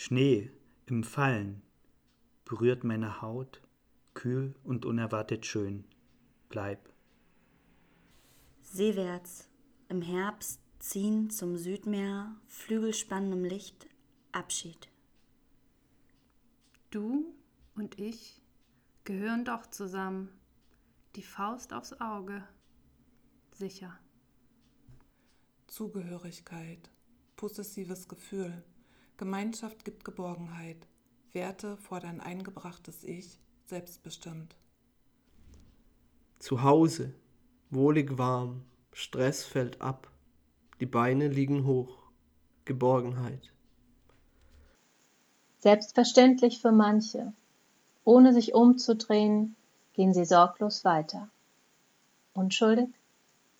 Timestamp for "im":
0.86-1.02, 9.88-10.00